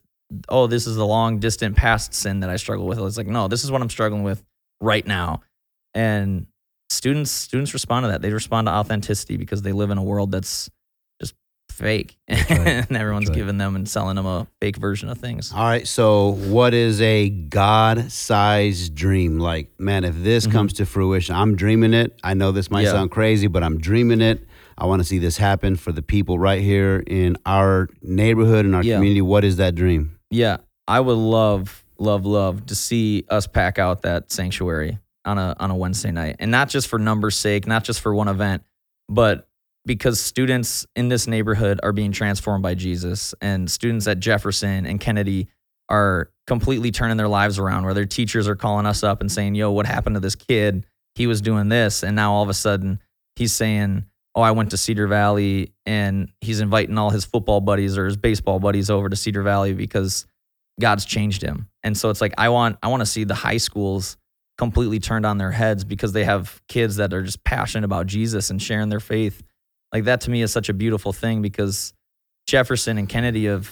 [0.50, 3.00] oh this is a long distant past sin that I struggle with.
[3.00, 4.44] It's like no, this is what I'm struggling with
[4.82, 5.42] right now.
[5.94, 6.48] And
[6.90, 8.22] students students respond to that.
[8.22, 10.70] They respond to authenticity because they live in a world that's
[11.20, 11.34] just
[11.72, 12.50] fake, right.
[12.52, 13.36] and everyone's right.
[13.36, 15.52] giving them and selling them a fake version of things.
[15.54, 15.88] All right.
[15.88, 19.40] So, what is a God sized dream?
[19.40, 20.52] Like, man, if this Mhm.
[20.52, 22.18] comes to fruition, I'm dreaming it.
[22.24, 22.92] I know this might Yeah.
[22.92, 24.46] sound crazy, but I'm dreaming it.
[24.78, 28.76] I want to see this happen for the people right here in our neighborhood, in
[28.76, 28.98] our Yeah.
[28.98, 29.22] community.
[29.24, 30.18] What is that dream?
[30.30, 35.56] Yeah, I would love, love, love to see us pack out that sanctuary on a
[35.60, 38.64] on a Wednesday night, and not just for numbers' sake, not just for one event,
[39.10, 39.48] but
[39.86, 45.00] because students in this neighborhood are being transformed by Jesus, and students at Jefferson and
[45.00, 45.48] Kennedy
[45.90, 47.86] are completely turning their lives around.
[47.86, 50.86] Where their teachers are calling us up and saying, "Yo, what happened to this kid?
[51.16, 53.00] He was doing this, and now all of a sudden
[53.36, 54.06] he's saying."
[54.36, 58.18] Oh, I went to Cedar Valley and he's inviting all his football buddies or his
[58.18, 60.28] baseball buddies over to Cedar Valley because
[60.80, 61.70] God's changed him.
[61.84, 64.18] And so it's like I want I want to see the high schools
[64.58, 68.50] completely turned on their heads because they have kids that are just passionate about Jesus
[68.50, 69.44] and sharing their faith.
[69.94, 71.94] Like that to me is such a beautiful thing because
[72.48, 73.72] Jefferson and Kennedy have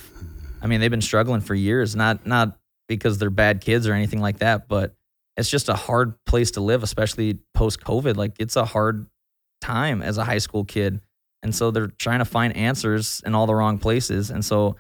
[0.62, 4.22] I mean they've been struggling for years not not because they're bad kids or anything
[4.22, 4.96] like that, but
[5.38, 8.16] it's just a hard place to live especially post COVID.
[8.16, 9.08] Like it's a hard
[9.62, 11.02] time as a high school kid.
[11.44, 14.30] And so they're trying to find answers in all the wrong places.
[14.32, 14.78] And so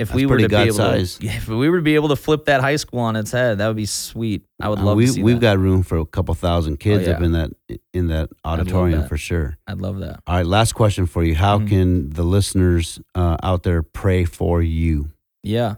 [0.00, 1.20] if That's we were to be able God-sized.
[1.20, 3.58] to, if we were to be able to flip that high school on its head,
[3.58, 4.44] that would be sweet.
[4.60, 5.56] I would Uh, love we, to see we've that.
[5.56, 7.50] got room for a couple thousand kids Oh, up in that
[7.92, 9.08] in that auditorium that.
[9.08, 9.56] for sure.
[9.66, 10.20] I'd love that.
[10.26, 11.34] All right, last question for you.
[11.34, 11.68] How Mhm.
[11.68, 15.10] can the listeners uh, out there pray for you?
[15.42, 15.76] Yeah.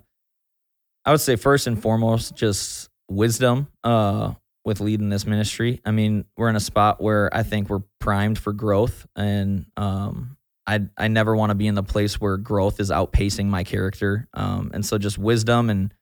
[1.04, 5.80] I would say first and foremost, just wisdom uh, with leading this ministry.
[5.84, 10.36] I mean, we're in a spot where I think we're primed for growth, and um,
[10.66, 14.28] I I never want to be in the place where growth is outpacing my character.
[14.34, 15.94] Um, and so, just wisdom and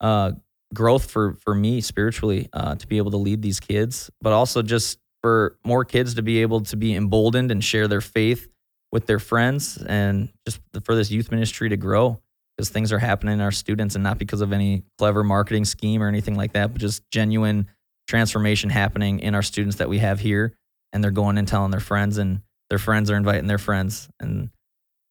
[0.00, 0.32] uh,
[0.74, 4.62] growth for for me spiritually uh, to be able to lead these kids, but also
[4.62, 8.48] just for more kids to be able to be emboldened and share their faith
[8.90, 12.20] with their friends, and just for this youth ministry to grow
[12.60, 16.02] because things are happening in our students and not because of any clever marketing scheme
[16.02, 17.66] or anything like that, but just genuine
[18.06, 20.54] transformation happening in our students that we have here.
[20.92, 24.08] And they're going and telling their friends, and their friends are inviting their friends.
[24.18, 24.48] And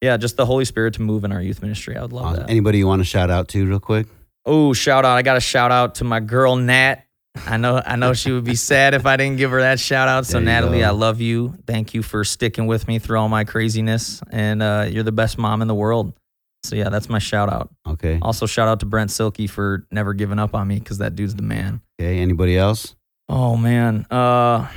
[0.02, 1.96] yeah, just the Holy Spirit to move in our youth ministry.
[1.96, 2.40] I would love Awesome.
[2.44, 2.50] that.
[2.50, 4.08] Anybody you want to shout out to real quick?
[4.46, 5.18] Oh, shout out.
[5.18, 7.04] I got to shout out to my girl, Nat.
[7.46, 10.08] I know, I know she would be sad if I didn't give her that shout
[10.08, 10.26] out.
[10.26, 10.88] So, Natalie, go.
[10.88, 11.56] I love you.
[11.68, 14.22] Thank you for sticking with me through all my craziness.
[14.32, 16.14] And uh, you're the best mom in the world.
[16.64, 17.70] So, yeah, that's my shout out.
[17.88, 18.20] Okay.
[18.22, 21.36] Also, shout out to Brent Silky for never giving up on me because that dude's
[21.36, 21.82] the man.
[22.02, 22.18] Okay.
[22.20, 22.96] Anybody else?
[23.32, 24.68] Oh man, uh,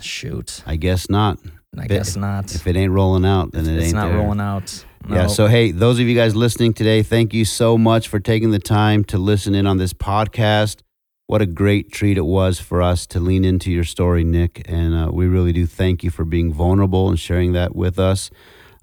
[0.00, 1.38] shoot, I guess not.
[1.78, 2.54] I If- guess not.
[2.54, 4.18] If it ain't rolling out, then it it's ain't not there.
[4.18, 4.84] rolling out.
[5.08, 5.28] Yeah.
[5.28, 8.58] So, hey, those of you guys listening today, thank you so much for taking the
[8.58, 10.80] time to listen in on this podcast.
[11.28, 14.62] what a great treat it was for us to lean into your story, Nick.
[14.68, 18.30] And uh, we really do thank you for being vulnerable and sharing that with us.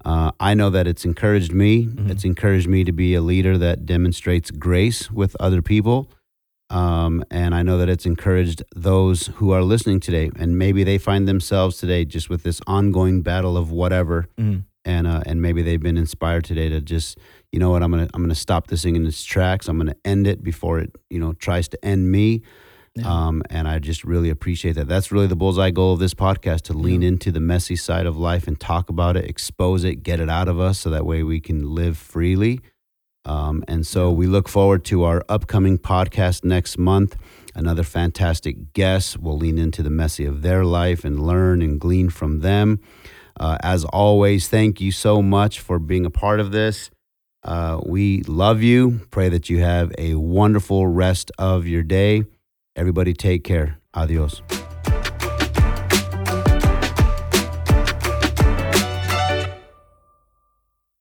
[0.04, 1.86] Uh, I know that it's encouraged me.
[1.86, 2.10] Mm-hmm.
[2.10, 6.10] It's encouraged me to be a leader that demonstrates grace with other people.
[6.74, 10.98] Um, and I know that it's encouraged those who are listening today, and maybe they
[10.98, 14.62] find themselves today just with this ongoing battle of whatever, mm-hmm.
[14.84, 17.16] and uh, and maybe they've been inspired today to just,
[17.52, 19.68] you know what, I'm gonna I'm gonna stop this thing in its tracks.
[19.68, 22.42] I'm gonna end it before it, you know, tries to end me.
[22.96, 23.06] Yeah.
[23.06, 24.88] Um, and I just really appreciate that.
[24.88, 27.08] That's really the bullseye goal of this podcast to lean yeah.
[27.08, 30.48] into the messy side of life and talk about it, expose it, get it out
[30.48, 32.60] of us so that way we can live freely.
[33.24, 37.16] Um, and so we look forward to our upcoming podcast next month.
[37.54, 39.18] Another fantastic guest.
[39.18, 42.80] We'll lean into the messy of their life and learn and glean from them.
[43.38, 46.90] Uh, as always, thank you so much for being a part of this.
[47.42, 49.00] Uh, we love you.
[49.10, 52.24] Pray that you have a wonderful rest of your day.
[52.76, 53.78] Everybody, take care.
[53.94, 54.42] Adios.